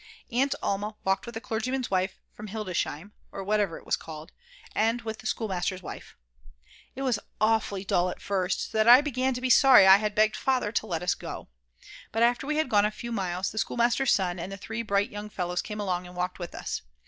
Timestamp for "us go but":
11.03-12.23